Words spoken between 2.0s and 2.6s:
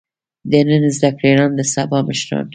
مشران.